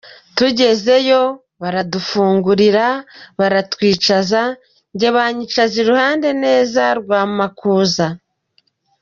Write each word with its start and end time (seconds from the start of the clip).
Tugezeyo, 0.37 1.21
baradufungurira, 1.61 2.87
baratwicaza, 3.39 4.41
jye 4.99 5.09
banyicaza 5.15 5.75
iruhande 5.83 6.29
neza 6.43 6.81
rwa 6.99 7.21
Makuza. 7.37 8.07